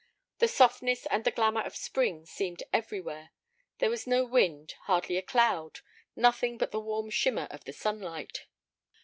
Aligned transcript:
The 0.39 0.47
softness 0.47 1.05
and 1.11 1.23
the 1.25 1.29
glamour 1.29 1.61
of 1.61 1.75
spring 1.75 2.25
seemed 2.25 2.63
everywhere. 2.73 3.29
There 3.77 3.91
was 3.91 4.07
no 4.07 4.25
wind, 4.25 4.71
hardly 4.85 5.15
a 5.15 5.21
cloud—nothing 5.21 6.57
but 6.57 6.71
the 6.71 6.79
warm 6.79 7.11
shimmer 7.11 7.47
of 7.51 7.65
the 7.65 7.73
sunlight. 7.73 8.47